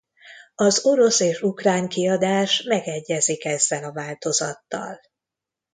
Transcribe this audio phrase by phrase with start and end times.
[0.55, 4.99] Az orosz és ukrán kiadás megegyezik ezzel a változattal.